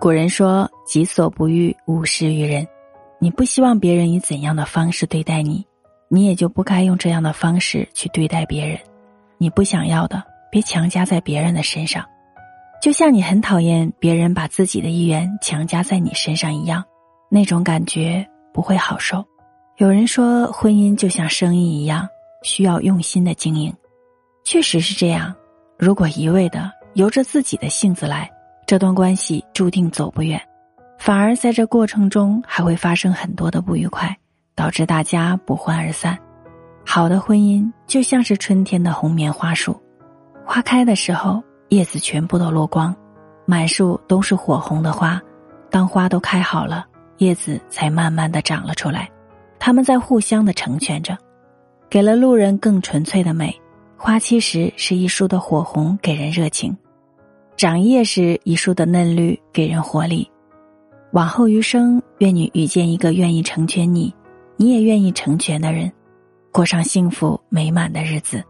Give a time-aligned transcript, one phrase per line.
[0.00, 2.66] 古人说：“己所不欲，勿施于人。”
[3.20, 5.66] 你不希望别人以怎样的方式对待你，
[6.08, 8.78] 你也就不该用这样的方式去对待别人。
[9.38, 10.22] 你不想要的，
[10.52, 12.04] 别强加在别人的身上。
[12.80, 16.84] 就像你很讨厌别人把自己的意愿强加在你身上一样，
[17.28, 18.24] 那种感觉
[18.54, 19.24] 不会好受。
[19.78, 22.08] 有人说，婚姻就像生意一样，
[22.44, 23.74] 需要用心的经营。
[24.44, 25.34] 确实是这样。
[25.76, 28.30] 如果一味的由着自己的性子来，
[28.68, 30.38] 这段关系注定走不远，
[30.98, 34.14] 反而在这过程中还会发生很多的不愉快，
[34.54, 36.18] 导致大家不欢而散。
[36.84, 39.74] 好的婚姻就像是春天的红棉花树，
[40.44, 41.42] 花开的时候。
[41.70, 42.94] 叶子全部都落光，
[43.46, 45.20] 满树都是火红的花。
[45.70, 46.86] 当花都开好了，
[47.18, 49.08] 叶子才慢慢的长了出来。
[49.58, 51.16] 它们在互相的成全着，
[51.88, 53.54] 给了路人更纯粹的美。
[53.98, 56.72] 花期时是一树的火红，给人热情；
[57.58, 60.30] 长叶时一树的嫩绿，给人活力。
[61.10, 64.14] 往后余生，愿你遇见一个愿意成全你，
[64.56, 65.90] 你也愿意成全的人，
[66.52, 68.44] 过上幸福美满的日子。